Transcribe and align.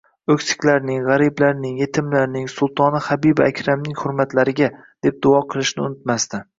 o'ksiklarning, 0.35 1.03
g'ariblarning, 1.09 1.75
yetimlarning 1.83 2.49
Sultoni 2.55 3.03
Habibi 3.11 3.47
Akramning 3.51 4.01
hurmatlariga....» 4.03 4.75
deb 5.09 5.25
duo 5.27 5.49
qilishni 5.55 5.91
unutmasdi. 5.91 6.47